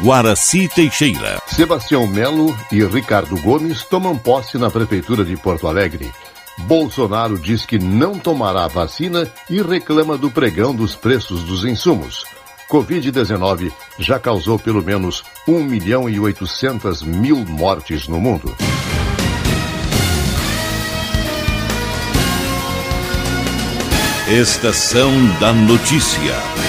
Guaraci 0.00 0.68
Teixeira. 0.68 1.42
Sebastião 1.48 2.06
Melo 2.06 2.56
e 2.70 2.84
Ricardo 2.84 3.36
Gomes 3.40 3.82
tomam 3.82 4.16
posse 4.16 4.56
na 4.56 4.70
Prefeitura 4.70 5.24
de 5.24 5.36
Porto 5.36 5.66
Alegre. 5.66 6.08
Bolsonaro 6.56 7.36
diz 7.36 7.66
que 7.66 7.80
não 7.80 8.16
tomará 8.16 8.68
vacina 8.68 9.28
e 9.50 9.60
reclama 9.60 10.16
do 10.16 10.30
pregão 10.30 10.72
dos 10.72 10.94
preços 10.94 11.42
dos 11.42 11.64
insumos. 11.64 12.24
Covid-19 12.70 13.72
já 13.98 14.20
causou 14.20 14.56
pelo 14.56 14.82
menos 14.84 15.24
1 15.48 15.64
milhão 15.64 16.08
e 16.08 16.20
800 16.20 17.02
mil 17.02 17.38
mortes 17.44 18.06
no 18.06 18.20
mundo. 18.20 18.54
Estação 24.28 25.10
da 25.40 25.52
Notícia. 25.52 26.67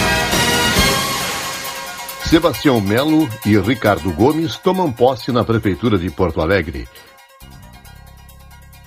Sebastião 2.30 2.80
Melo 2.80 3.28
e 3.44 3.58
Ricardo 3.58 4.14
Gomes 4.14 4.56
tomam 4.56 4.94
posse 4.94 5.32
na 5.32 5.44
Prefeitura 5.44 5.98
de 5.98 6.12
Porto 6.12 6.40
Alegre. 6.40 6.88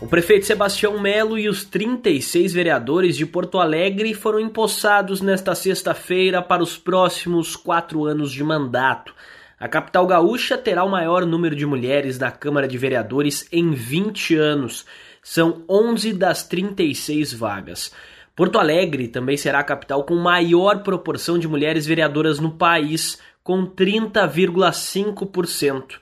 O 0.00 0.06
prefeito 0.06 0.46
Sebastião 0.46 1.00
Melo 1.00 1.36
e 1.36 1.48
os 1.48 1.64
36 1.64 2.52
vereadores 2.52 3.16
de 3.16 3.26
Porto 3.26 3.58
Alegre 3.58 4.14
foram 4.14 4.38
empossados 4.38 5.20
nesta 5.20 5.56
sexta-feira 5.56 6.40
para 6.40 6.62
os 6.62 6.78
próximos 6.78 7.56
quatro 7.56 8.04
anos 8.04 8.30
de 8.30 8.44
mandato. 8.44 9.12
A 9.58 9.66
capital 9.66 10.06
gaúcha 10.06 10.56
terá 10.56 10.84
o 10.84 10.90
maior 10.90 11.26
número 11.26 11.56
de 11.56 11.66
mulheres 11.66 12.20
na 12.20 12.30
Câmara 12.30 12.68
de 12.68 12.78
Vereadores 12.78 13.48
em 13.50 13.72
20 13.72 14.36
anos. 14.36 14.86
São 15.20 15.64
11 15.68 16.12
das 16.12 16.44
36 16.46 17.32
vagas. 17.32 17.92
Porto 18.34 18.58
Alegre 18.58 19.08
também 19.08 19.36
será 19.36 19.58
a 19.58 19.64
capital 19.64 20.04
com 20.04 20.14
maior 20.14 20.82
proporção 20.82 21.38
de 21.38 21.46
mulheres 21.46 21.84
vereadoras 21.84 22.40
no 22.40 22.52
país, 22.52 23.18
com 23.42 23.66
30,5%. 23.66 25.98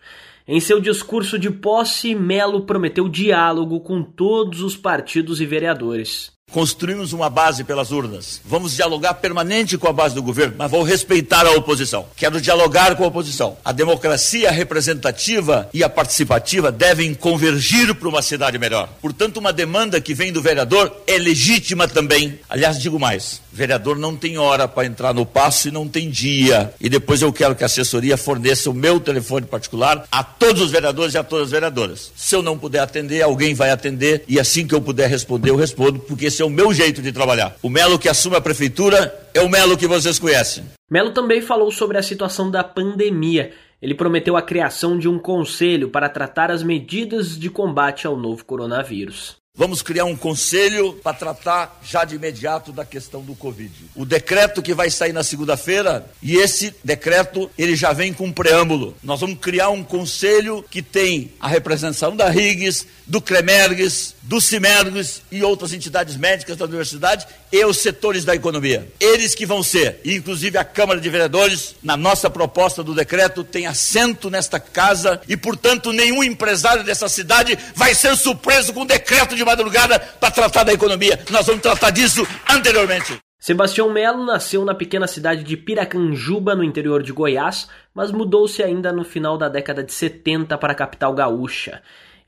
Em 0.46 0.58
seu 0.58 0.80
discurso 0.80 1.38
de 1.38 1.50
posse, 1.50 2.14
Melo 2.14 2.64
prometeu 2.66 3.08
diálogo 3.08 3.80
com 3.80 4.02
todos 4.02 4.62
os 4.62 4.76
partidos 4.76 5.40
e 5.40 5.46
vereadores. 5.46 6.32
Construímos 6.52 7.12
uma 7.12 7.30
base 7.30 7.64
pelas 7.64 7.90
urnas. 7.92 8.40
Vamos 8.44 8.74
dialogar 8.74 9.14
permanente 9.14 9.78
com 9.78 9.88
a 9.88 9.92
base 9.92 10.14
do 10.14 10.22
governo, 10.22 10.56
mas 10.58 10.70
vou 10.70 10.82
respeitar 10.82 11.46
a 11.46 11.52
oposição. 11.52 12.06
Quero 12.16 12.40
dialogar 12.40 12.96
com 12.96 13.04
a 13.04 13.08
oposição. 13.08 13.56
A 13.64 13.72
democracia 13.72 14.50
representativa 14.50 15.68
e 15.72 15.84
a 15.84 15.88
participativa 15.88 16.72
devem 16.72 17.14
convergir 17.14 17.94
para 17.94 18.08
uma 18.08 18.22
cidade 18.22 18.58
melhor. 18.58 18.88
Portanto, 19.00 19.36
uma 19.36 19.52
demanda 19.52 20.00
que 20.00 20.14
vem 20.14 20.32
do 20.32 20.42
vereador 20.42 20.92
é 21.06 21.18
legítima 21.18 21.86
também. 21.86 22.38
Aliás, 22.48 22.80
digo 22.80 22.98
mais: 22.98 23.40
vereador 23.52 23.98
não 23.98 24.16
tem 24.16 24.38
hora 24.38 24.66
para 24.66 24.86
entrar 24.86 25.14
no 25.14 25.26
passo 25.26 25.68
e 25.68 25.70
não 25.70 25.88
tem 25.88 26.10
dia. 26.10 26.72
E 26.80 26.88
depois 26.88 27.22
eu 27.22 27.32
quero 27.32 27.54
que 27.54 27.62
a 27.62 27.66
assessoria 27.66 28.16
forneça 28.16 28.70
o 28.70 28.74
meu 28.74 28.98
telefone 29.00 29.46
particular 29.46 30.04
a 30.10 30.22
todos 30.24 30.62
os 30.62 30.70
vereadores 30.70 31.14
e 31.14 31.18
a 31.18 31.24
todas 31.24 31.46
as 31.46 31.50
vereadoras. 31.52 32.12
Se 32.16 32.34
eu 32.34 32.42
não 32.42 32.58
puder 32.58 32.80
atender, 32.80 33.22
alguém 33.22 33.54
vai 33.54 33.70
atender 33.70 34.24
e 34.26 34.38
assim 34.38 34.66
que 34.66 34.74
eu 34.74 34.80
puder 34.80 35.08
responder, 35.08 35.50
eu 35.50 35.56
respondo, 35.56 35.98
porque 35.98 36.26
esse 36.26 36.39
é 36.42 36.44
o 36.44 36.50
meu 36.50 36.72
jeito 36.72 37.02
de 37.02 37.12
trabalhar. 37.12 37.56
O 37.62 37.68
Melo 37.68 37.98
que 37.98 38.08
assume 38.08 38.36
a 38.36 38.40
prefeitura 38.40 39.28
é 39.34 39.40
o 39.40 39.48
Melo 39.48 39.76
que 39.76 39.86
vocês 39.86 40.18
conhecem. 40.18 40.64
Melo 40.90 41.12
também 41.12 41.40
falou 41.40 41.70
sobre 41.70 41.98
a 41.98 42.02
situação 42.02 42.50
da 42.50 42.64
pandemia. 42.64 43.52
Ele 43.80 43.94
prometeu 43.94 44.36
a 44.36 44.42
criação 44.42 44.98
de 44.98 45.08
um 45.08 45.18
conselho 45.18 45.88
para 45.88 46.08
tratar 46.08 46.50
as 46.50 46.62
medidas 46.62 47.38
de 47.38 47.48
combate 47.48 48.06
ao 48.06 48.16
novo 48.16 48.44
coronavírus. 48.44 49.40
Vamos 49.52 49.82
criar 49.82 50.04
um 50.04 50.16
conselho 50.16 50.94
para 51.02 51.16
tratar 51.16 51.80
já 51.84 52.04
de 52.04 52.14
imediato 52.14 52.72
da 52.72 52.84
questão 52.84 53.20
do 53.20 53.34
Covid. 53.34 53.70
O 53.96 54.06
decreto 54.06 54.62
que 54.62 54.72
vai 54.72 54.88
sair 54.90 55.12
na 55.12 55.24
segunda-feira, 55.24 56.06
e 56.22 56.36
esse 56.36 56.74
decreto 56.84 57.50
ele 57.58 57.74
já 57.74 57.92
vem 57.92 58.12
com 58.12 58.26
um 58.26 58.32
preâmbulo. 58.32 58.96
Nós 59.02 59.20
vamos 59.20 59.38
criar 59.38 59.68
um 59.70 59.82
conselho 59.82 60.64
que 60.70 60.80
tem 60.80 61.32
a 61.40 61.48
representação 61.48 62.16
da 62.16 62.30
RIGS, 62.30 62.86
do 63.06 63.20
CREMERGS, 63.20 64.14
do 64.30 64.40
CIMERGS 64.40 65.24
e 65.32 65.42
outras 65.42 65.72
entidades 65.72 66.16
médicas 66.16 66.56
da 66.56 66.64
universidade 66.64 67.26
e 67.50 67.64
os 67.64 67.78
setores 67.78 68.24
da 68.24 68.32
economia. 68.32 68.86
Eles 69.00 69.34
que 69.34 69.44
vão 69.44 69.60
ser, 69.60 70.00
inclusive 70.04 70.56
a 70.56 70.62
Câmara 70.62 71.00
de 71.00 71.10
Vereadores, 71.10 71.74
na 71.82 71.96
nossa 71.96 72.30
proposta 72.30 72.80
do 72.80 72.94
decreto, 72.94 73.42
tem 73.42 73.66
assento 73.66 74.30
nesta 74.30 74.60
casa 74.60 75.20
e, 75.28 75.36
portanto, 75.36 75.92
nenhum 75.92 76.22
empresário 76.22 76.84
dessa 76.84 77.08
cidade 77.08 77.58
vai 77.74 77.92
ser 77.92 78.14
surpreso 78.14 78.72
com 78.72 78.82
o 78.82 78.86
decreto 78.86 79.34
de 79.34 79.44
madrugada 79.44 79.98
para 79.98 80.30
tratar 80.30 80.62
da 80.62 80.72
economia. 80.72 81.18
Nós 81.28 81.46
vamos 81.46 81.60
tratar 81.60 81.90
disso 81.90 82.24
anteriormente. 82.48 83.18
Sebastião 83.36 83.92
Melo 83.92 84.24
nasceu 84.24 84.64
na 84.64 84.76
pequena 84.76 85.08
cidade 85.08 85.42
de 85.42 85.56
Piracanjuba, 85.56 86.54
no 86.54 86.62
interior 86.62 87.02
de 87.02 87.10
Goiás, 87.10 87.68
mas 87.92 88.12
mudou-se 88.12 88.62
ainda 88.62 88.92
no 88.92 89.02
final 89.02 89.36
da 89.36 89.48
década 89.48 89.82
de 89.82 89.92
70 89.92 90.56
para 90.56 90.72
a 90.72 90.76
capital 90.76 91.12
gaúcha. 91.14 91.82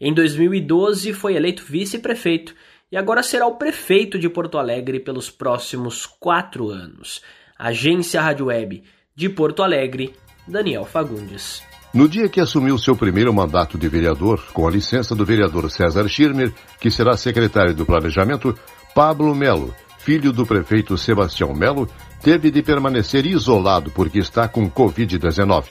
Em 0.05 0.13
2012 0.13 1.13
foi 1.13 1.37
eleito 1.37 1.65
vice-prefeito 1.65 2.57
e 2.91 2.97
agora 2.97 3.23
será 3.23 3.47
o 3.47 3.55
prefeito 3.55 4.19
de 4.19 4.29
Porto 4.29 4.59
Alegre 4.59 4.99
pelos 4.99 5.31
próximos 5.31 6.07
quatro 6.07 6.71
anos. 6.71 7.23
Agência 7.57 8.21
Rádio 8.21 8.47
Web 8.47 8.83
de 9.15 9.29
Porto 9.29 9.63
Alegre, 9.63 10.13
Daniel 10.45 10.85
Fagundes. 10.85 11.63
No 11.95 12.09
dia 12.09 12.29
que 12.29 12.41
assumiu 12.41 12.77
seu 12.79 12.97
primeiro 12.97 13.33
mandato 13.33 13.79
de 13.79 13.89
vereador, 13.89 14.43
com 14.53 14.67
a 14.67 14.71
licença 14.73 15.15
do 15.15 15.25
vereador 15.25 15.71
César 15.71 16.09
Schirmer, 16.09 16.53
que 16.81 16.91
será 16.91 17.17
secretário 17.17 17.73
do 17.73 17.87
Planejamento, 17.87 18.59
Pablo 18.97 19.33
Melo, 19.37 19.73
filho 19.99 20.33
do 20.33 20.45
prefeito 20.45 20.99
Sebastião 20.99 21.55
Melo, 21.55 21.89
teve 22.21 22.51
de 22.51 22.61
permanecer 22.61 23.25
isolado 23.25 23.93
porque 23.93 24.19
está 24.19 24.49
com 24.49 24.69
Covid-19. 24.69 25.67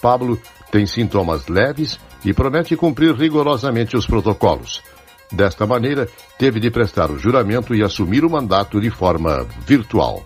Pablo 0.00 0.40
tem 0.70 0.86
sintomas 0.86 1.48
leves 1.48 1.98
e 2.24 2.32
promete 2.32 2.76
cumprir 2.76 3.14
rigorosamente 3.14 3.96
os 3.96 4.06
protocolos. 4.06 4.82
Desta 5.30 5.66
maneira, 5.66 6.08
teve 6.38 6.60
de 6.60 6.70
prestar 6.70 7.10
o 7.10 7.18
juramento 7.18 7.74
e 7.74 7.82
assumir 7.82 8.24
o 8.24 8.30
mandato 8.30 8.80
de 8.80 8.90
forma 8.90 9.46
virtual. 9.66 10.22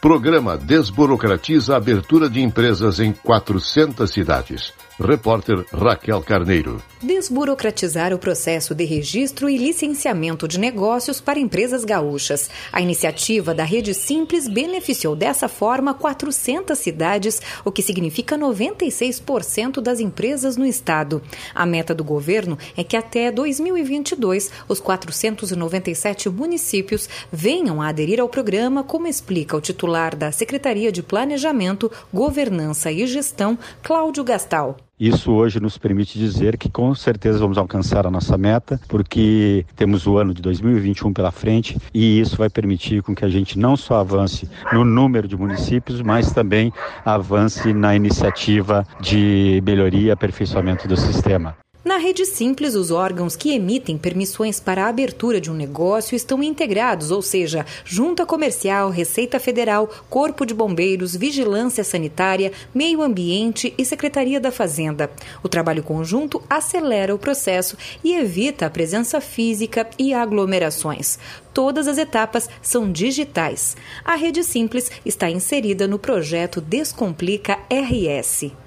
Programa 0.00 0.58
desburocratiza 0.58 1.74
a 1.74 1.76
abertura 1.76 2.28
de 2.28 2.42
empresas 2.42 2.98
em 3.00 3.12
400 3.12 4.10
cidades. 4.10 4.74
Repórter 5.02 5.64
Raquel 5.72 6.22
Carneiro. 6.22 6.80
Desburocratizar 7.02 8.14
o 8.14 8.18
processo 8.18 8.72
de 8.72 8.84
registro 8.84 9.50
e 9.50 9.58
licenciamento 9.58 10.46
de 10.46 10.60
negócios 10.60 11.20
para 11.20 11.40
empresas 11.40 11.84
gaúchas. 11.84 12.48
A 12.72 12.80
iniciativa 12.80 13.52
da 13.52 13.64
Rede 13.64 13.94
Simples 13.94 14.46
beneficiou 14.46 15.16
dessa 15.16 15.48
forma 15.48 15.92
400 15.92 16.78
cidades, 16.78 17.42
o 17.64 17.72
que 17.72 17.82
significa 17.82 18.38
96% 18.38 19.80
das 19.80 19.98
empresas 19.98 20.56
no 20.56 20.64
estado. 20.64 21.20
A 21.52 21.66
meta 21.66 21.92
do 21.92 22.04
governo 22.04 22.56
é 22.76 22.84
que 22.84 22.96
até 22.96 23.32
2022 23.32 24.52
os 24.68 24.78
497 24.78 26.30
municípios 26.30 27.08
venham 27.32 27.82
a 27.82 27.88
aderir 27.88 28.20
ao 28.20 28.28
programa, 28.28 28.84
como 28.84 29.08
explica 29.08 29.56
o 29.56 29.60
titular 29.60 30.14
da 30.14 30.30
Secretaria 30.30 30.92
de 30.92 31.02
Planejamento, 31.02 31.90
Governança 32.14 32.92
e 32.92 33.04
Gestão, 33.04 33.58
Cláudio 33.82 34.22
Gastal. 34.22 34.76
Isso 35.02 35.32
hoje 35.32 35.58
nos 35.58 35.76
permite 35.76 36.16
dizer 36.16 36.56
que 36.56 36.70
com 36.70 36.94
certeza 36.94 37.40
vamos 37.40 37.58
alcançar 37.58 38.06
a 38.06 38.10
nossa 38.10 38.38
meta, 38.38 38.80
porque 38.86 39.66
temos 39.74 40.06
o 40.06 40.16
ano 40.16 40.32
de 40.32 40.40
2021 40.40 41.12
pela 41.12 41.32
frente 41.32 41.76
e 41.92 42.20
isso 42.20 42.36
vai 42.36 42.48
permitir 42.48 43.02
com 43.02 43.12
que 43.12 43.24
a 43.24 43.28
gente 43.28 43.58
não 43.58 43.76
só 43.76 43.96
avance 43.96 44.48
no 44.72 44.84
número 44.84 45.26
de 45.26 45.36
municípios, 45.36 46.00
mas 46.00 46.30
também 46.30 46.72
avance 47.04 47.72
na 47.72 47.96
iniciativa 47.96 48.86
de 49.00 49.60
melhoria 49.66 50.06
e 50.06 50.10
aperfeiçoamento 50.12 50.86
do 50.86 50.96
sistema. 50.96 51.61
Na 51.84 51.96
rede 51.96 52.24
simples, 52.24 52.76
os 52.76 52.92
órgãos 52.92 53.34
que 53.34 53.52
emitem 53.52 53.98
permissões 53.98 54.60
para 54.60 54.84
a 54.84 54.88
abertura 54.88 55.40
de 55.40 55.50
um 55.50 55.54
negócio 55.54 56.14
estão 56.14 56.40
integrados, 56.40 57.10
ou 57.10 57.20
seja, 57.20 57.66
Junta 57.84 58.24
Comercial, 58.24 58.88
Receita 58.88 59.40
Federal, 59.40 59.90
Corpo 60.08 60.46
de 60.46 60.54
Bombeiros, 60.54 61.16
Vigilância 61.16 61.82
Sanitária, 61.82 62.52
Meio 62.72 63.02
Ambiente 63.02 63.74
e 63.76 63.84
Secretaria 63.84 64.38
da 64.38 64.52
Fazenda. 64.52 65.10
O 65.42 65.48
trabalho 65.48 65.82
conjunto 65.82 66.40
acelera 66.48 67.12
o 67.12 67.18
processo 67.18 67.76
e 68.04 68.14
evita 68.14 68.66
a 68.66 68.70
presença 68.70 69.20
física 69.20 69.90
e 69.98 70.14
aglomerações. 70.14 71.18
Todas 71.52 71.88
as 71.88 71.98
etapas 71.98 72.48
são 72.62 72.92
digitais. 72.92 73.76
A 74.04 74.14
rede 74.14 74.44
simples 74.44 74.88
está 75.04 75.28
inserida 75.28 75.88
no 75.88 75.98
projeto 75.98 76.60
Descomplica 76.60 77.58
RS. 77.68 78.61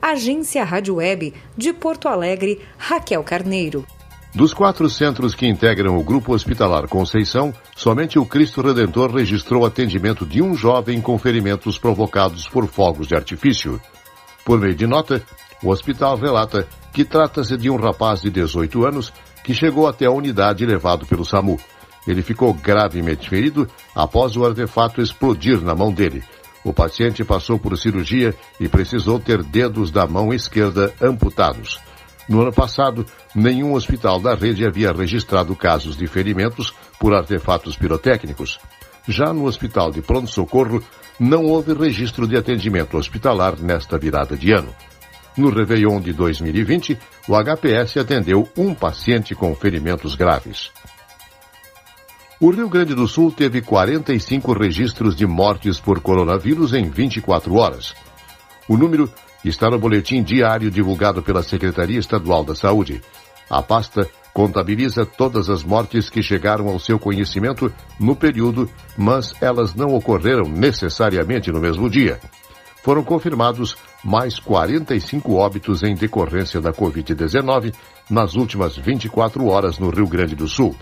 Agência 0.00 0.64
Rádio 0.64 0.96
Web 0.96 1.34
de 1.56 1.72
Porto 1.72 2.06
Alegre, 2.08 2.60
Raquel 2.78 3.22
Carneiro. 3.24 3.84
Dos 4.32 4.54
quatro 4.54 4.88
centros 4.88 5.34
que 5.34 5.46
integram 5.46 5.98
o 5.98 6.04
Grupo 6.04 6.32
Hospitalar 6.32 6.86
Conceição, 6.86 7.52
somente 7.74 8.18
o 8.18 8.24
Cristo 8.24 8.62
Redentor 8.62 9.12
registrou 9.12 9.66
atendimento 9.66 10.24
de 10.24 10.40
um 10.40 10.54
jovem 10.54 11.00
com 11.00 11.18
ferimentos 11.18 11.78
provocados 11.78 12.48
por 12.48 12.66
fogos 12.68 13.08
de 13.08 13.16
artifício. 13.16 13.80
Por 14.44 14.60
meio 14.60 14.74
de 14.74 14.86
nota, 14.86 15.20
o 15.62 15.70
hospital 15.70 16.16
relata 16.16 16.68
que 16.92 17.04
trata-se 17.04 17.56
de 17.56 17.68
um 17.68 17.76
rapaz 17.76 18.20
de 18.20 18.30
18 18.30 18.86
anos 18.86 19.12
que 19.42 19.52
chegou 19.52 19.88
até 19.88 20.06
a 20.06 20.12
unidade 20.12 20.64
levado 20.64 21.06
pelo 21.06 21.24
SAMU. 21.24 21.58
Ele 22.06 22.22
ficou 22.22 22.54
gravemente 22.54 23.28
ferido 23.28 23.68
após 23.94 24.36
o 24.36 24.44
artefato 24.44 25.02
explodir 25.02 25.60
na 25.60 25.74
mão 25.74 25.92
dele. 25.92 26.22
O 26.68 26.72
paciente 26.74 27.24
passou 27.24 27.58
por 27.58 27.78
cirurgia 27.78 28.34
e 28.60 28.68
precisou 28.68 29.18
ter 29.18 29.42
dedos 29.42 29.90
da 29.90 30.06
mão 30.06 30.34
esquerda 30.34 30.92
amputados. 31.00 31.80
No 32.28 32.42
ano 32.42 32.52
passado, 32.52 33.06
nenhum 33.34 33.72
hospital 33.72 34.20
da 34.20 34.34
rede 34.34 34.66
havia 34.66 34.92
registrado 34.92 35.56
casos 35.56 35.96
de 35.96 36.06
ferimentos 36.06 36.74
por 37.00 37.14
artefatos 37.14 37.74
pirotécnicos. 37.74 38.60
Já 39.08 39.32
no 39.32 39.46
hospital 39.46 39.90
de 39.90 40.02
pronto-socorro, 40.02 40.84
não 41.18 41.46
houve 41.46 41.72
registro 41.72 42.28
de 42.28 42.36
atendimento 42.36 42.98
hospitalar 42.98 43.58
nesta 43.58 43.96
virada 43.96 44.36
de 44.36 44.52
ano. 44.52 44.74
No 45.38 45.48
Réveillon 45.48 46.02
de 46.02 46.12
2020, 46.12 46.98
o 47.26 47.34
HPS 47.34 47.96
atendeu 47.96 48.46
um 48.54 48.74
paciente 48.74 49.34
com 49.34 49.54
ferimentos 49.54 50.14
graves. 50.14 50.70
O 52.40 52.50
Rio 52.50 52.68
Grande 52.68 52.94
do 52.94 53.08
Sul 53.08 53.32
teve 53.32 53.60
45 53.60 54.52
registros 54.52 55.16
de 55.16 55.26
mortes 55.26 55.80
por 55.80 56.00
coronavírus 56.00 56.72
em 56.72 56.88
24 56.88 57.52
horas. 57.54 57.96
O 58.68 58.76
número 58.76 59.10
está 59.44 59.68
no 59.68 59.76
boletim 59.76 60.22
diário 60.22 60.70
divulgado 60.70 61.20
pela 61.20 61.42
Secretaria 61.42 61.98
Estadual 61.98 62.44
da 62.44 62.54
Saúde. 62.54 63.02
A 63.50 63.60
pasta 63.60 64.08
contabiliza 64.32 65.04
todas 65.04 65.50
as 65.50 65.64
mortes 65.64 66.08
que 66.08 66.22
chegaram 66.22 66.68
ao 66.68 66.78
seu 66.78 66.96
conhecimento 66.96 67.72
no 67.98 68.14
período, 68.14 68.70
mas 68.96 69.34
elas 69.40 69.74
não 69.74 69.92
ocorreram 69.96 70.48
necessariamente 70.48 71.50
no 71.50 71.58
mesmo 71.58 71.90
dia. 71.90 72.20
Foram 72.84 73.02
confirmados 73.02 73.76
mais 74.04 74.38
45 74.38 75.34
óbitos 75.34 75.82
em 75.82 75.92
decorrência 75.92 76.60
da 76.60 76.72
Covid-19 76.72 77.74
nas 78.08 78.36
últimas 78.36 78.76
24 78.76 79.44
horas 79.46 79.76
no 79.76 79.90
Rio 79.90 80.06
Grande 80.06 80.36
do 80.36 80.46
Sul. 80.46 80.76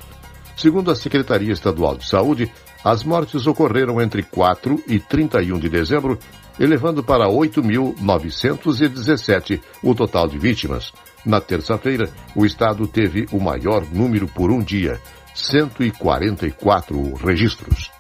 Segundo 0.57 0.91
a 0.91 0.97
Secretaria 0.97 1.53
Estadual 1.53 1.99
de 1.99 2.09
Saúde, 2.09 2.51
as 2.83 3.05
mortes 3.05 3.47
ocorreram 3.47 4.01
entre 4.01 4.23
4 4.23 4.83
e 4.87 4.99
31 4.99 5.59
de 5.59 5.69
dezembro, 5.69 6.19
elevando 6.59 7.05
para 7.05 7.27
8.917 7.27 9.61
o 9.83 9.95
total 9.95 10.27
de 10.27 10.39
vítimas. 10.39 10.95
Na 11.27 11.43
terça-feira, 11.43 12.09
o 12.35 12.47
estado 12.47 12.89
teve 12.89 13.27
o 13.33 13.39
maior 13.39 13.85
número 13.93 14.27
por 14.27 14.51
um 14.51 14.63
dia, 14.63 14.99
144 15.35 17.17
registros. 17.17 17.91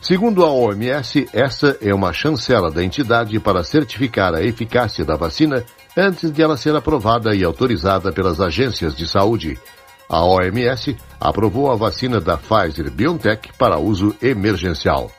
Segundo 0.05 0.45
a 0.45 0.51
OMS, 0.51 1.27
essa 1.33 1.79
é 1.81 1.95
uma 1.95 2.12
chancela 2.12 2.71
da 2.71 2.85
entidade 2.85 3.41
para 3.41 3.65
certificar 3.65 4.35
a 4.35 4.43
eficácia 4.43 5.03
da 5.03 5.17
vacina 5.17 5.65
antes 5.97 6.31
de 6.31 6.43
ela 6.43 6.59
ser 6.59 6.77
aprovada 6.77 7.35
e 7.35 7.43
autorizada 7.43 8.12
pelas 8.12 8.39
agências 8.39 8.95
de 8.95 9.06
saúde. 9.06 9.59
A 10.06 10.23
OMS 10.23 10.95
aprovou 11.19 11.73
a 11.73 11.75
vacina 11.75 12.21
da 12.21 12.37
Pfizer 12.37 12.91
BioNTech 12.91 13.55
para 13.56 13.79
uso 13.79 14.15
emergencial. 14.21 15.11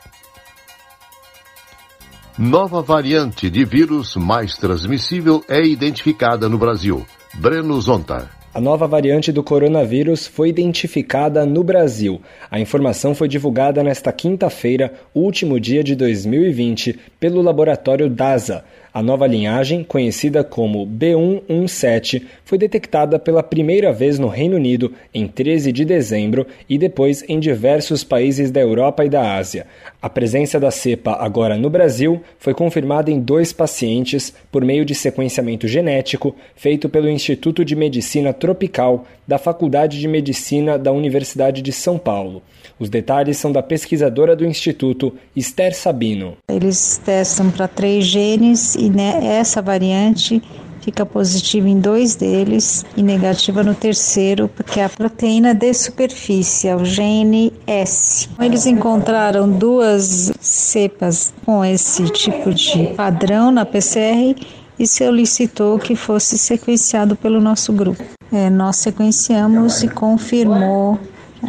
Nova 2.38 2.80
variante 2.80 3.50
de 3.50 3.64
vírus 3.64 4.14
mais 4.14 4.56
transmissível 4.56 5.44
é 5.48 5.66
identificada 5.66 6.48
no 6.48 6.58
Brasil. 6.58 7.04
Breno 7.34 7.80
Zonta. 7.80 8.35
A 8.56 8.60
nova 8.62 8.86
variante 8.86 9.30
do 9.30 9.42
coronavírus 9.42 10.26
foi 10.26 10.48
identificada 10.48 11.44
no 11.44 11.62
Brasil. 11.62 12.22
A 12.50 12.58
informação 12.58 13.14
foi 13.14 13.28
divulgada 13.28 13.82
nesta 13.82 14.10
quinta-feira, 14.10 14.94
último 15.14 15.60
dia 15.60 15.84
de 15.84 15.94
2020, 15.94 16.98
pelo 17.20 17.42
laboratório 17.42 18.08
DASA. 18.08 18.64
A 18.96 19.02
nova 19.02 19.26
linhagem, 19.26 19.84
conhecida 19.84 20.42
como 20.42 20.86
B117, 20.86 22.22
foi 22.46 22.56
detectada 22.56 23.18
pela 23.18 23.42
primeira 23.42 23.92
vez 23.92 24.18
no 24.18 24.26
Reino 24.26 24.56
Unido 24.56 24.90
em 25.12 25.28
13 25.28 25.70
de 25.70 25.84
dezembro 25.84 26.46
e 26.66 26.78
depois 26.78 27.22
em 27.28 27.38
diversos 27.38 28.02
países 28.02 28.50
da 28.50 28.58
Europa 28.58 29.04
e 29.04 29.10
da 29.10 29.36
Ásia. 29.36 29.66
A 30.00 30.08
presença 30.08 30.58
da 30.58 30.70
cepa 30.70 31.14
agora 31.20 31.58
no 31.58 31.68
Brasil 31.68 32.22
foi 32.38 32.54
confirmada 32.54 33.10
em 33.10 33.20
dois 33.20 33.52
pacientes 33.52 34.32
por 34.50 34.64
meio 34.64 34.82
de 34.82 34.94
sequenciamento 34.94 35.68
genético 35.68 36.34
feito 36.54 36.88
pelo 36.88 37.10
Instituto 37.10 37.66
de 37.66 37.76
Medicina 37.76 38.32
Tropical 38.32 39.04
da 39.28 39.36
Faculdade 39.36 40.00
de 40.00 40.08
Medicina 40.08 40.78
da 40.78 40.90
Universidade 40.90 41.60
de 41.60 41.72
São 41.72 41.98
Paulo. 41.98 42.42
Os 42.78 42.90
detalhes 42.90 43.38
são 43.38 43.50
da 43.50 43.62
pesquisadora 43.62 44.36
do 44.36 44.44
Instituto, 44.44 45.12
Esther 45.34 45.74
Sabino. 45.74 46.36
Eles 46.48 47.00
testam 47.04 47.50
para 47.50 47.66
três 47.66 48.04
genes 48.04 48.74
e 48.74 48.85
essa 49.22 49.60
variante 49.62 50.42
fica 50.86 51.04
positiva 51.04 51.68
em 51.68 51.80
dois 51.80 52.14
deles 52.14 52.86
e 52.96 53.02
negativa 53.02 53.64
no 53.64 53.74
terceiro, 53.74 54.48
porque 54.48 54.78
é 54.78 54.84
a 54.84 54.88
proteína 54.88 55.52
de 55.52 55.74
superfície, 55.74 56.68
é 56.68 56.76
o 56.76 56.84
gene 56.84 57.52
S. 57.66 58.28
Eles 58.40 58.66
encontraram 58.66 59.50
duas 59.50 60.32
cepas 60.40 61.34
com 61.44 61.64
esse 61.64 62.04
tipo 62.10 62.54
de 62.54 62.86
padrão 62.94 63.50
na 63.50 63.66
PCR 63.66 64.36
e 64.78 64.86
solicitou 64.86 65.76
que 65.76 65.96
fosse 65.96 66.38
sequenciado 66.38 67.16
pelo 67.16 67.40
nosso 67.40 67.72
grupo. 67.72 68.04
É, 68.32 68.48
nós 68.48 68.76
sequenciamos 68.76 69.82
e 69.82 69.88
confirmou 69.88 70.98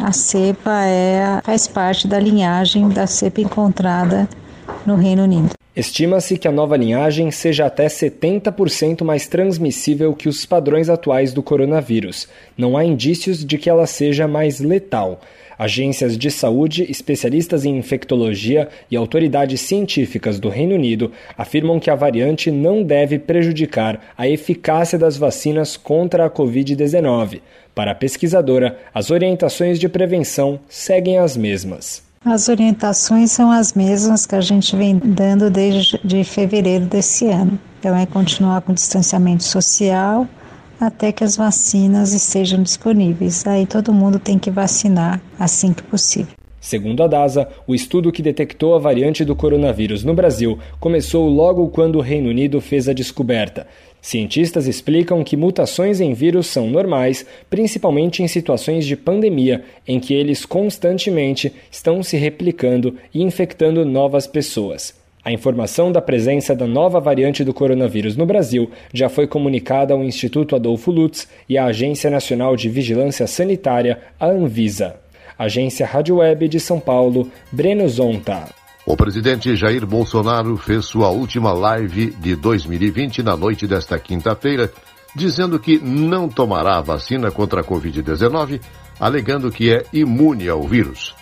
a 0.00 0.12
cepa 0.12 0.84
é, 0.84 1.40
faz 1.44 1.66
parte 1.66 2.06
da 2.06 2.18
linhagem 2.18 2.88
da 2.88 3.06
cepa 3.06 3.40
encontrada 3.40 4.28
no 4.88 4.96
Reino 4.96 5.22
Unido. 5.22 5.50
Estima-se 5.76 6.36
que 6.36 6.48
a 6.48 6.50
nova 6.50 6.76
linhagem 6.76 7.30
seja 7.30 7.66
até 7.66 7.86
70% 7.86 9.04
mais 9.04 9.28
transmissível 9.28 10.12
que 10.14 10.28
os 10.28 10.44
padrões 10.44 10.88
atuais 10.88 11.32
do 11.32 11.42
coronavírus. 11.42 12.26
Não 12.56 12.76
há 12.76 12.84
indícios 12.84 13.44
de 13.44 13.58
que 13.58 13.70
ela 13.70 13.86
seja 13.86 14.26
mais 14.26 14.58
letal. 14.58 15.20
Agências 15.58 16.16
de 16.16 16.30
saúde, 16.30 16.86
especialistas 16.88 17.64
em 17.64 17.76
infectologia 17.76 18.68
e 18.90 18.96
autoridades 18.96 19.60
científicas 19.60 20.40
do 20.40 20.48
Reino 20.48 20.74
Unido 20.74 21.12
afirmam 21.36 21.78
que 21.78 21.90
a 21.90 21.94
variante 21.94 22.50
não 22.50 22.82
deve 22.82 23.18
prejudicar 23.18 24.00
a 24.16 24.26
eficácia 24.26 24.98
das 24.98 25.16
vacinas 25.16 25.76
contra 25.76 26.24
a 26.24 26.30
Covid-19. 26.30 27.40
Para 27.74 27.90
a 27.90 27.94
pesquisadora, 27.94 28.78
as 28.94 29.10
orientações 29.10 29.78
de 29.78 29.88
prevenção 29.88 30.58
seguem 30.68 31.18
as 31.18 31.36
mesmas. 31.36 32.07
As 32.24 32.48
orientações 32.48 33.30
são 33.30 33.50
as 33.50 33.74
mesmas 33.74 34.26
que 34.26 34.34
a 34.34 34.40
gente 34.40 34.74
vem 34.74 34.98
dando 34.98 35.50
desde 35.50 36.00
de 36.04 36.24
fevereiro 36.24 36.84
desse 36.84 37.26
ano. 37.26 37.58
Então, 37.78 37.96
é 37.96 38.04
continuar 38.06 38.60
com 38.62 38.74
distanciamento 38.74 39.44
social, 39.44 40.26
até 40.80 41.12
que 41.12 41.22
as 41.22 41.36
vacinas 41.36 42.12
estejam 42.12 42.62
disponíveis. 42.62 43.46
Aí 43.46 43.66
todo 43.66 43.92
mundo 43.92 44.18
tem 44.18 44.38
que 44.38 44.50
vacinar 44.50 45.20
assim 45.38 45.72
que 45.72 45.82
possível. 45.82 46.32
Segundo 46.60 47.04
a 47.04 47.06
DASA, 47.06 47.48
o 47.68 47.74
estudo 47.74 48.10
que 48.10 48.20
detectou 48.20 48.74
a 48.74 48.78
variante 48.80 49.24
do 49.24 49.36
coronavírus 49.36 50.02
no 50.02 50.12
Brasil 50.12 50.58
começou 50.80 51.28
logo 51.28 51.68
quando 51.68 51.96
o 51.96 52.02
Reino 52.02 52.28
Unido 52.28 52.60
fez 52.60 52.88
a 52.88 52.92
descoberta. 52.92 53.66
Cientistas 54.00 54.66
explicam 54.66 55.22
que 55.24 55.36
mutações 55.36 56.00
em 56.00 56.14
vírus 56.14 56.46
são 56.46 56.68
normais, 56.68 57.26
principalmente 57.50 58.22
em 58.22 58.28
situações 58.28 58.86
de 58.86 58.96
pandemia, 58.96 59.64
em 59.86 59.98
que 59.98 60.14
eles 60.14 60.46
constantemente 60.46 61.52
estão 61.70 62.02
se 62.02 62.16
replicando 62.16 62.96
e 63.12 63.22
infectando 63.22 63.84
novas 63.84 64.26
pessoas. 64.26 64.94
A 65.24 65.32
informação 65.32 65.92
da 65.92 66.00
presença 66.00 66.54
da 66.54 66.66
nova 66.66 67.00
variante 67.00 67.44
do 67.44 67.52
coronavírus 67.52 68.16
no 68.16 68.24
Brasil 68.24 68.70
já 68.94 69.08
foi 69.08 69.26
comunicada 69.26 69.92
ao 69.92 70.02
Instituto 70.02 70.56
Adolfo 70.56 70.90
Lutz 70.90 71.28
e 71.48 71.58
à 71.58 71.66
Agência 71.66 72.08
Nacional 72.08 72.56
de 72.56 72.68
Vigilância 72.68 73.26
Sanitária, 73.26 73.98
a 74.18 74.26
Anvisa. 74.26 74.96
Agência 75.38 75.84
Rádio 75.84 76.16
Web 76.16 76.48
de 76.48 76.58
São 76.58 76.80
Paulo, 76.80 77.30
Breno 77.52 77.88
Zonta. 77.88 78.48
O 78.90 78.96
presidente 78.96 79.54
Jair 79.54 79.86
Bolsonaro 79.86 80.56
fez 80.56 80.86
sua 80.86 81.10
última 81.10 81.52
live 81.52 82.10
de 82.12 82.34
2020 82.34 83.22
na 83.22 83.36
noite 83.36 83.66
desta 83.66 83.98
quinta-feira, 83.98 84.72
dizendo 85.14 85.58
que 85.58 85.78
não 85.78 86.26
tomará 86.26 86.78
a 86.78 86.80
vacina 86.80 87.30
contra 87.30 87.60
a 87.60 87.62
Covid-19, 87.64 88.62
alegando 88.98 89.50
que 89.50 89.70
é 89.70 89.84
imune 89.92 90.48
ao 90.48 90.62
vírus. 90.62 91.14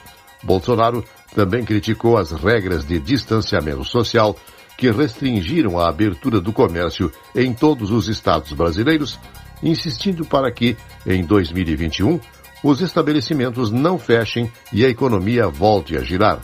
Bolsonaro 0.45 1.05
também 1.35 1.65
criticou 1.65 2.17
as 2.17 2.31
regras 2.31 2.87
de 2.87 3.01
distanciamento 3.01 3.83
social 3.83 4.37
que 4.79 4.89
restringiram 4.89 5.77
a 5.77 5.89
abertura 5.89 6.41
do 6.41 6.53
comércio 6.53 7.11
em 7.35 7.53
todos 7.53 7.91
os 7.91 8.07
estados 8.07 8.53
brasileiros, 8.53 9.19
insistindo 9.61 10.25
para 10.25 10.53
que, 10.53 10.77
em 11.05 11.25
2021, 11.25 12.21
os 12.63 12.81
estabelecimentos 12.81 13.73
não 13.73 13.99
fechem 13.99 14.53
e 14.73 14.85
a 14.85 14.89
economia 14.89 15.49
volte 15.49 15.97
a 15.97 16.01
girar. 16.01 16.39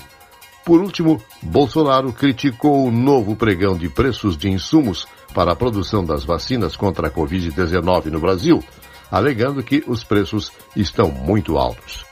Por 0.65 0.81
último, 0.81 1.21
Bolsonaro 1.43 2.13
criticou 2.13 2.87
o 2.87 2.91
novo 2.91 3.35
pregão 3.35 3.77
de 3.77 3.89
preços 3.89 4.37
de 4.37 4.49
insumos 4.49 5.07
para 5.35 5.53
a 5.53 5.57
produção 5.57 6.05
das 6.05 6.25
vacinas 6.25 6.77
contra 6.77 7.09
a 7.09 7.11
Covid-19 7.11 8.07
no 8.07 8.21
Brasil, 8.21 8.63
alegando 9.11 9.63
que 9.63 9.83
os 9.87 10.05
preços 10.05 10.53
estão 10.77 11.11
muito 11.11 11.59
altos. 11.59 12.05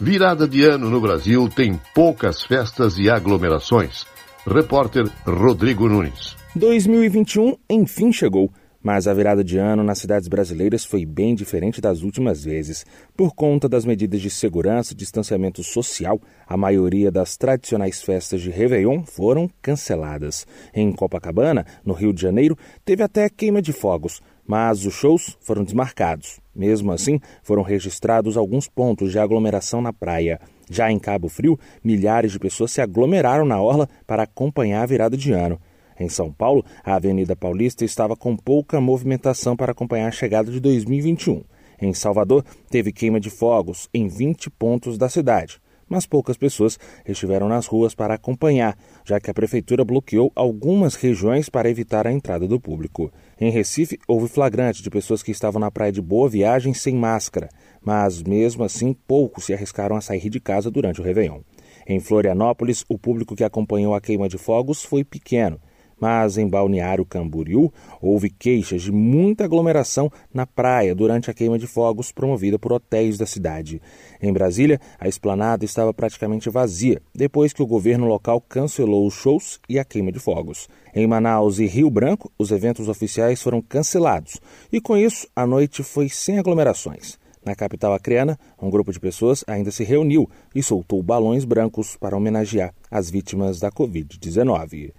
Virada 0.00 0.48
de 0.48 0.64
ano 0.64 0.90
no 0.90 1.00
Brasil 1.00 1.48
tem 1.48 1.78
poucas 1.94 2.42
festas 2.42 2.98
e 2.98 3.08
aglomerações. 3.10 4.06
Repórter 4.46 5.08
Rodrigo 5.24 5.88
Nunes. 5.88 6.36
2021 6.56 7.56
enfim 7.70 8.12
chegou 8.12 8.50
mas 8.82 9.06
a 9.06 9.14
virada 9.14 9.44
de 9.44 9.58
ano 9.58 9.84
nas 9.84 9.98
cidades 9.98 10.28
brasileiras 10.28 10.84
foi 10.84 11.06
bem 11.06 11.34
diferente 11.34 11.80
das 11.80 12.02
últimas 12.02 12.44
vezes. 12.44 12.84
Por 13.16 13.34
conta 13.34 13.68
das 13.68 13.84
medidas 13.84 14.20
de 14.20 14.28
segurança 14.28 14.92
e 14.92 14.96
distanciamento 14.96 15.62
social, 15.62 16.20
a 16.46 16.56
maioria 16.56 17.10
das 17.10 17.36
tradicionais 17.36 18.02
festas 18.02 18.40
de 18.40 18.50
Réveillon 18.50 19.04
foram 19.04 19.48
canceladas. 19.60 20.46
Em 20.74 20.90
Copacabana, 20.92 21.64
no 21.84 21.94
Rio 21.94 22.12
de 22.12 22.20
Janeiro, 22.20 22.58
teve 22.84 23.02
até 23.02 23.28
queima 23.28 23.62
de 23.62 23.72
fogos, 23.72 24.20
mas 24.46 24.84
os 24.84 24.94
shows 24.94 25.36
foram 25.40 25.62
desmarcados. 25.62 26.40
Mesmo 26.54 26.92
assim, 26.92 27.20
foram 27.42 27.62
registrados 27.62 28.36
alguns 28.36 28.68
pontos 28.68 29.12
de 29.12 29.18
aglomeração 29.18 29.80
na 29.80 29.92
praia. 29.92 30.40
Já 30.70 30.90
em 30.90 30.98
Cabo 30.98 31.28
Frio, 31.28 31.58
milhares 31.82 32.32
de 32.32 32.38
pessoas 32.38 32.72
se 32.72 32.80
aglomeraram 32.80 33.44
na 33.44 33.60
orla 33.60 33.88
para 34.06 34.24
acompanhar 34.24 34.82
a 34.82 34.86
virada 34.86 35.16
de 35.16 35.32
ano. 35.32 35.58
Em 36.02 36.08
São 36.08 36.32
Paulo, 36.32 36.64
a 36.84 36.96
Avenida 36.96 37.36
Paulista 37.36 37.84
estava 37.84 38.16
com 38.16 38.36
pouca 38.36 38.80
movimentação 38.80 39.56
para 39.56 39.70
acompanhar 39.70 40.08
a 40.08 40.10
chegada 40.10 40.50
de 40.50 40.58
2021. 40.58 41.44
Em 41.80 41.94
Salvador, 41.94 42.44
teve 42.68 42.90
queima 42.90 43.20
de 43.20 43.30
fogos 43.30 43.88
em 43.94 44.08
20 44.08 44.50
pontos 44.50 44.98
da 44.98 45.08
cidade, 45.08 45.60
mas 45.88 46.04
poucas 46.04 46.36
pessoas 46.36 46.76
estiveram 47.06 47.48
nas 47.48 47.66
ruas 47.66 47.94
para 47.94 48.14
acompanhar, 48.14 48.76
já 49.04 49.20
que 49.20 49.30
a 49.30 49.34
prefeitura 49.34 49.84
bloqueou 49.84 50.32
algumas 50.34 50.96
regiões 50.96 51.48
para 51.48 51.70
evitar 51.70 52.04
a 52.04 52.12
entrada 52.12 52.48
do 52.48 52.58
público. 52.58 53.12
Em 53.40 53.52
Recife, 53.52 53.96
houve 54.08 54.26
flagrante 54.26 54.82
de 54.82 54.90
pessoas 54.90 55.22
que 55.22 55.30
estavam 55.30 55.60
na 55.60 55.70
praia 55.70 55.92
de 55.92 56.02
Boa 56.02 56.28
Viagem 56.28 56.74
sem 56.74 56.96
máscara, 56.96 57.48
mas 57.80 58.24
mesmo 58.24 58.64
assim 58.64 58.92
poucos 58.92 59.44
se 59.44 59.54
arriscaram 59.54 59.94
a 59.94 60.00
sair 60.00 60.28
de 60.28 60.40
casa 60.40 60.68
durante 60.68 61.00
o 61.00 61.04
Réveillon. 61.04 61.42
Em 61.86 62.00
Florianópolis, 62.00 62.84
o 62.88 62.98
público 62.98 63.36
que 63.36 63.44
acompanhou 63.44 63.94
a 63.94 64.00
queima 64.00 64.28
de 64.28 64.36
fogos 64.36 64.82
foi 64.82 65.04
pequeno 65.04 65.60
mas 66.02 66.36
em 66.36 66.48
Balneário 66.48 67.06
Camboriú 67.06 67.72
houve 68.00 68.28
queixas 68.28 68.82
de 68.82 68.90
muita 68.90 69.44
aglomeração 69.44 70.10
na 70.34 70.44
praia 70.44 70.96
durante 70.96 71.30
a 71.30 71.34
queima 71.34 71.56
de 71.56 71.68
fogos 71.68 72.10
promovida 72.10 72.58
por 72.58 72.72
hotéis 72.72 73.16
da 73.16 73.24
cidade. 73.24 73.80
Em 74.20 74.32
Brasília, 74.32 74.80
a 74.98 75.06
esplanada 75.06 75.64
estava 75.64 75.94
praticamente 75.94 76.50
vazia 76.50 77.00
depois 77.14 77.52
que 77.52 77.62
o 77.62 77.66
governo 77.68 78.08
local 78.08 78.40
cancelou 78.40 79.06
os 79.06 79.14
shows 79.14 79.60
e 79.68 79.78
a 79.78 79.84
queima 79.84 80.10
de 80.10 80.18
fogos. 80.18 80.68
Em 80.92 81.06
Manaus 81.06 81.60
e 81.60 81.66
Rio 81.66 81.88
Branco, 81.88 82.32
os 82.36 82.50
eventos 82.50 82.88
oficiais 82.88 83.40
foram 83.40 83.62
cancelados 83.62 84.40
e 84.72 84.80
com 84.80 84.96
isso 84.96 85.28
a 85.36 85.46
noite 85.46 85.84
foi 85.84 86.08
sem 86.08 86.36
aglomerações. 86.36 87.16
Na 87.44 87.56
capital 87.56 87.92
acreana, 87.92 88.38
um 88.60 88.70
grupo 88.70 88.92
de 88.92 89.00
pessoas 89.00 89.44
ainda 89.48 89.70
se 89.72 89.82
reuniu 89.82 90.30
e 90.52 90.62
soltou 90.62 91.02
balões 91.02 91.44
brancos 91.44 91.96
para 91.96 92.16
homenagear 92.16 92.72
as 92.90 93.10
vítimas 93.10 93.58
da 93.58 93.70
Covid-19. 93.70 94.92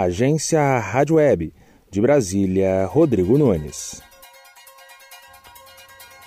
Agência 0.00 0.78
Rádio 0.78 1.16
Web. 1.16 1.52
De 1.90 2.00
Brasília, 2.00 2.86
Rodrigo 2.86 3.36
Nunes. 3.36 4.00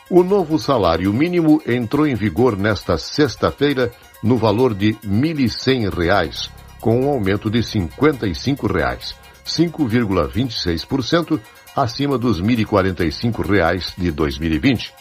O 0.09 0.23
novo 0.23 0.59
salário 0.59 1.13
mínimo 1.13 1.61
entrou 1.65 2.05
em 2.05 2.13
vigor 2.13 2.57
nesta 2.57 2.97
sexta-feira 2.97 3.89
no 4.21 4.35
valor 4.35 4.73
de 4.73 4.91
R$ 4.91 4.97
1.100, 5.07 6.49
com 6.81 7.05
um 7.05 7.09
aumento 7.09 7.49
de 7.49 7.63
55 7.63 8.67
reais, 8.67 9.15
5,26% 9.45 11.39
acima 11.73 12.17
dos 12.17 12.41
R$ 12.41 12.47
1.045 12.47 13.93
de 13.97 14.11
2020. 14.11 14.93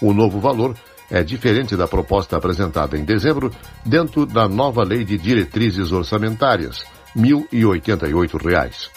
O 0.00 0.14
novo 0.14 0.40
valor 0.40 0.74
é 1.10 1.22
diferente 1.22 1.76
da 1.76 1.86
proposta 1.86 2.38
apresentada 2.38 2.96
em 2.96 3.04
dezembro 3.04 3.50
dentro 3.84 4.24
da 4.24 4.48
nova 4.48 4.82
Lei 4.82 5.04
de 5.04 5.18
Diretrizes 5.18 5.92
Orçamentárias, 5.92 6.82
R$ 7.16 7.22
1.088. 7.22 8.90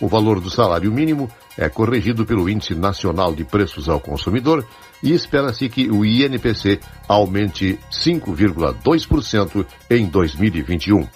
O 0.00 0.08
valor 0.08 0.40
do 0.40 0.50
salário 0.50 0.90
mínimo 0.90 1.30
é 1.56 1.68
corrigido 1.68 2.24
pelo 2.24 2.48
Índice 2.48 2.74
Nacional 2.74 3.34
de 3.34 3.44
Preços 3.44 3.88
ao 3.88 4.00
Consumidor 4.00 4.66
e 5.02 5.12
espera-se 5.12 5.68
que 5.68 5.90
o 5.90 6.04
INPC 6.04 6.80
aumente 7.06 7.78
5,2% 7.90 9.66
em 9.90 10.06
2021. 10.06 11.06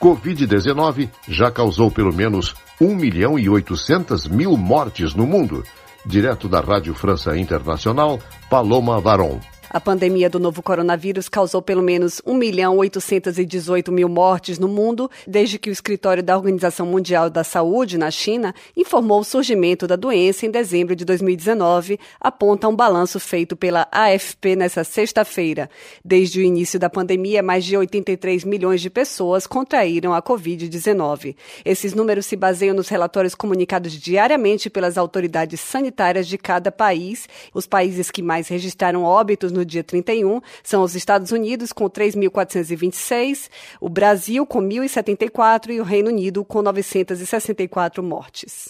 Covid-19 0.00 1.08
já 1.28 1.50
causou 1.50 1.88
pelo 1.90 2.12
menos 2.12 2.54
1 2.80 2.94
milhão 2.96 3.38
e 3.38 3.48
800 3.48 4.26
mil 4.26 4.56
mortes 4.56 5.14
no 5.14 5.26
mundo. 5.26 5.62
Direto 6.04 6.48
da 6.48 6.60
Rádio 6.60 6.92
França 6.92 7.38
Internacional, 7.38 8.20
Paloma 8.50 9.00
Varon. 9.00 9.40
A 9.72 9.80
pandemia 9.80 10.28
do 10.28 10.38
novo 10.38 10.62
coronavírus 10.62 11.30
causou 11.30 11.62
pelo 11.62 11.80
menos 11.80 12.20
1 12.26 12.34
milhão 12.34 12.76
818 12.76 13.90
mil 13.90 14.06
mortes 14.06 14.58
no 14.58 14.68
mundo 14.68 15.10
desde 15.26 15.58
que 15.58 15.70
o 15.70 15.72
escritório 15.72 16.22
da 16.22 16.36
Organização 16.36 16.84
Mundial 16.84 17.30
da 17.30 17.42
Saúde, 17.42 17.96
na 17.96 18.10
China, 18.10 18.54
informou 18.76 19.20
o 19.20 19.24
surgimento 19.24 19.86
da 19.86 19.96
doença 19.96 20.44
em 20.44 20.50
dezembro 20.50 20.94
de 20.94 21.06
2019, 21.06 21.98
aponta 22.20 22.68
um 22.68 22.76
balanço 22.76 23.18
feito 23.18 23.56
pela 23.56 23.88
AFP 23.90 24.56
nesta 24.56 24.84
sexta-feira. 24.84 25.70
Desde 26.04 26.40
o 26.40 26.42
início 26.42 26.78
da 26.78 26.90
pandemia, 26.90 27.42
mais 27.42 27.64
de 27.64 27.74
83 27.74 28.44
milhões 28.44 28.82
de 28.82 28.90
pessoas 28.90 29.46
contraíram 29.46 30.12
a 30.12 30.20
Covid-19. 30.20 31.34
Esses 31.64 31.94
números 31.94 32.26
se 32.26 32.36
baseiam 32.36 32.76
nos 32.76 32.90
relatórios 32.90 33.34
comunicados 33.34 33.92
diariamente 33.92 34.68
pelas 34.68 34.98
autoridades 34.98 35.60
sanitárias 35.60 36.28
de 36.28 36.36
cada 36.36 36.70
país. 36.70 37.26
Os 37.54 37.66
países 37.66 38.10
que 38.10 38.20
mais 38.20 38.48
registraram 38.48 39.02
óbitos 39.02 39.50
no 39.50 39.61
no 39.62 39.66
dia 39.66 39.82
31 39.82 40.40
são 40.62 40.82
os 40.82 40.94
Estados 40.94 41.30
Unidos, 41.30 41.72
com 41.72 41.88
3.426, 41.88 43.48
o 43.80 43.88
Brasil, 43.88 44.44
com 44.44 44.60
1.074 44.60 45.70
e 45.70 45.80
o 45.80 45.84
Reino 45.84 46.10
Unido, 46.10 46.44
com 46.44 46.60
964 46.60 48.02
mortes. 48.02 48.68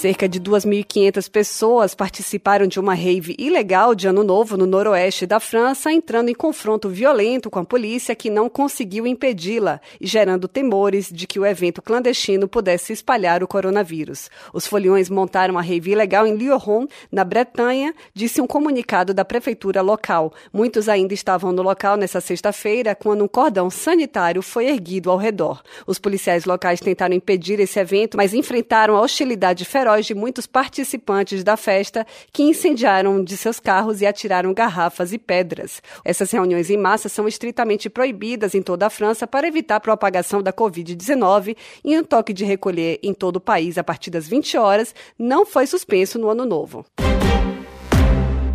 Cerca 0.00 0.26
de 0.26 0.40
2.500 0.40 1.30
pessoas 1.30 1.94
participaram 1.94 2.66
de 2.66 2.80
uma 2.80 2.94
rave 2.94 3.36
ilegal 3.38 3.94
de 3.94 4.08
Ano 4.08 4.24
Novo 4.24 4.56
no 4.56 4.64
noroeste 4.64 5.26
da 5.26 5.38
França, 5.38 5.92
entrando 5.92 6.30
em 6.30 6.34
confronto 6.34 6.88
violento 6.88 7.50
com 7.50 7.58
a 7.58 7.64
polícia 7.66 8.14
que 8.14 8.30
não 8.30 8.48
conseguiu 8.48 9.06
impedi-la 9.06 9.78
e 10.00 10.06
gerando 10.06 10.48
temores 10.48 11.10
de 11.12 11.26
que 11.26 11.38
o 11.38 11.44
evento 11.44 11.82
clandestino 11.82 12.48
pudesse 12.48 12.94
espalhar 12.94 13.42
o 13.42 13.46
coronavírus. 13.46 14.30
Os 14.54 14.66
foliões 14.66 15.10
montaram 15.10 15.58
a 15.58 15.60
rave 15.60 15.90
ilegal 15.90 16.26
em 16.26 16.34
Lyon, 16.34 16.86
na 17.12 17.22
Bretanha, 17.22 17.92
disse 18.14 18.40
um 18.40 18.46
comunicado 18.46 19.12
da 19.12 19.22
prefeitura 19.22 19.82
local. 19.82 20.32
Muitos 20.50 20.88
ainda 20.88 21.12
estavam 21.12 21.52
no 21.52 21.60
local 21.60 21.98
nessa 21.98 22.22
sexta-feira 22.22 22.94
quando 22.94 23.22
um 23.22 23.28
cordão 23.28 23.68
sanitário 23.68 24.40
foi 24.40 24.64
erguido 24.64 25.10
ao 25.10 25.18
redor. 25.18 25.60
Os 25.86 25.98
policiais 25.98 26.46
locais 26.46 26.80
tentaram 26.80 27.14
impedir 27.14 27.60
esse 27.60 27.78
evento, 27.78 28.16
mas 28.16 28.32
enfrentaram 28.32 28.96
a 28.96 29.02
hostilidade 29.02 29.66
feroz 29.66 29.89
de 29.98 30.14
muitos 30.14 30.46
participantes 30.46 31.42
da 31.42 31.56
festa 31.56 32.06
que 32.32 32.42
incendiaram 32.42 33.22
de 33.22 33.36
seus 33.36 33.58
carros 33.58 34.00
e 34.00 34.06
atiraram 34.06 34.54
garrafas 34.54 35.12
e 35.12 35.18
pedras. 35.18 35.82
Essas 36.04 36.30
reuniões 36.30 36.70
em 36.70 36.76
massa 36.76 37.08
são 37.08 37.26
estritamente 37.26 37.90
proibidas 37.90 38.54
em 38.54 38.62
toda 38.62 38.86
a 38.86 38.90
França 38.90 39.26
para 39.26 39.48
evitar 39.48 39.76
a 39.76 39.80
propagação 39.80 40.42
da 40.42 40.52
Covid-19 40.52 41.56
e 41.84 41.98
um 41.98 42.04
toque 42.04 42.32
de 42.32 42.44
recolher 42.44 42.98
em 43.02 43.12
todo 43.12 43.36
o 43.36 43.40
país 43.40 43.78
a 43.78 43.84
partir 43.84 44.10
das 44.10 44.28
20 44.28 44.56
horas 44.56 44.94
não 45.18 45.44
foi 45.44 45.66
suspenso 45.66 46.18
no 46.18 46.28
ano 46.28 46.44
novo. 46.44 46.84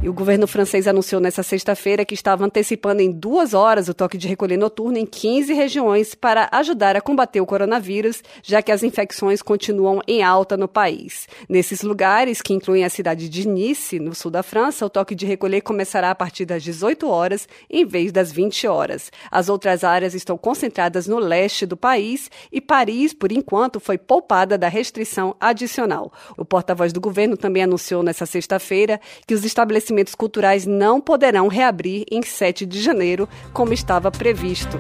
E 0.06 0.08
o 0.08 0.14
governo 0.14 0.46
francês 0.46 0.88
anunciou 0.88 1.20
nesta 1.20 1.42
sexta-feira 1.42 2.06
que 2.06 2.14
estava 2.14 2.46
antecipando 2.46 3.02
em 3.02 3.12
duas 3.12 3.56
horas 3.56 3.90
o 3.90 3.94
toque 3.94 4.20
de 4.20 4.28
recolher 4.28 4.56
noturno 4.56 5.00
em 5.00 5.06
15 5.06 5.52
regiões 5.52 6.14
para 6.14 6.48
ajudar 6.52 6.96
a 6.96 7.02
combater 7.02 7.42
o 7.42 7.46
coronavírus, 7.48 8.22
já 8.44 8.62
que 8.62 8.72
as 8.72 8.84
infecções 8.84 9.42
continuam 9.42 10.02
em 10.08 10.22
alta 10.22 10.56
no 10.56 10.68
país. 10.68 11.28
Nesses 11.50 11.82
lugares, 11.82 12.40
que 12.40 12.54
incluem 12.54 12.86
a 12.86 12.90
cidade 12.92 13.28
de 13.28 13.48
Nice, 13.48 13.98
no 13.98 14.14
sul 14.14 14.30
da 14.30 14.44
França, 14.44 14.86
o 14.86 14.92
toque 14.92 15.16
de 15.16 15.26
recolher 15.26 15.62
começará 15.62 16.12
a 16.12 16.16
partir 16.16 16.46
das 16.46 16.62
18 16.62 17.10
horas, 17.10 17.48
em 17.68 17.84
vez 17.84 18.12
das 18.12 18.32
20 18.32 18.68
horas. 18.68 19.12
As 19.32 19.50
outras 19.50 19.84
áreas 19.84 20.14
estão 20.14 20.38
concentradas 20.38 21.08
no 21.08 21.18
leste 21.18 21.66
do 21.66 21.76
país 21.76 22.30
e 22.52 22.62
Paris, 22.62 23.12
por 23.12 23.32
enquanto, 23.32 23.80
foi 23.80 23.98
poupada 23.98 24.56
da 24.56 24.68
restrição 24.68 25.36
adicional. 25.40 26.14
O 26.38 26.46
porta-voz 26.46 26.94
do 26.94 27.02
governo 27.02 27.36
também 27.36 27.64
anunciou 27.64 28.04
nesta 28.04 28.28
sexta-feira 28.28 29.02
que 29.26 29.34
os 29.34 29.44
estabelecimentos 29.44 29.95
estabelecimentos 29.96 30.16
culturais 30.16 30.66
não 30.66 31.00
poderão 31.00 31.48
reabrir 31.48 32.06
em 32.12 32.22
7 32.22 32.66
de 32.66 32.82
janeiro, 32.82 33.28
como 33.54 33.74
estava 33.74 34.12
previsto. 34.12 34.78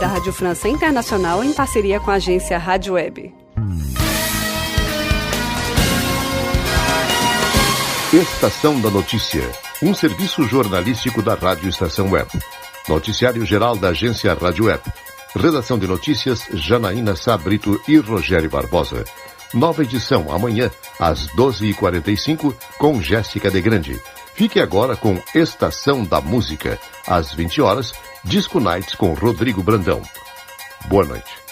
Da 0.00 0.06
Rádio 0.06 0.32
França 0.32 0.68
Internacional, 0.68 1.42
em 1.42 1.52
parceria 1.52 1.98
com 1.98 2.10
a 2.10 2.14
agência 2.14 2.58
Rádio 2.58 2.94
Web. 2.94 3.34
Estação 8.12 8.80
da 8.80 8.90
Notícia, 8.90 9.42
um 9.82 9.92
serviço 9.94 10.42
jornalístico 10.44 11.22
da 11.22 11.34
Rádio 11.34 11.68
Estação 11.68 12.10
Web. 12.10 12.30
Noticiário 12.88 13.44
geral 13.44 13.76
da 13.76 13.88
agência 13.88 14.32
Rádio 14.32 14.66
Web. 14.66 14.82
Redação 15.36 15.78
de 15.78 15.86
notícias 15.86 16.46
Janaína 16.54 17.14
Sabrito 17.14 17.78
e 17.86 17.98
Rogério 17.98 18.48
Barbosa. 18.48 19.04
Nova 19.54 19.82
edição 19.82 20.30
amanhã, 20.30 20.70
às 20.98 21.26
12h45, 21.28 22.54
com 22.78 23.00
Jéssica 23.00 23.50
de 23.50 23.60
Grande. 23.60 24.00
Fique 24.34 24.60
agora 24.60 24.94
com 24.94 25.20
Estação 25.34 26.04
da 26.04 26.20
Música. 26.20 26.78
Às 27.06 27.32
20 27.32 27.60
horas, 27.62 27.92
Disco 28.22 28.60
Nights 28.60 28.94
com 28.94 29.14
Rodrigo 29.14 29.62
Brandão. 29.62 30.02
Boa 30.86 31.04
noite. 31.04 31.47